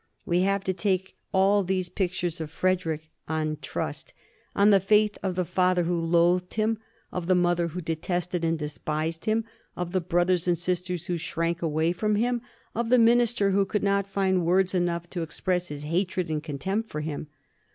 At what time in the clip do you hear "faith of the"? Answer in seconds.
4.79-5.45